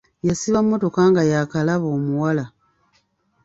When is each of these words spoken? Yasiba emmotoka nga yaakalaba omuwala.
Yasiba 0.27 0.59
emmotoka 0.63 1.01
nga 1.09 1.21
yaakalaba 1.31 1.87
omuwala. 1.97 2.45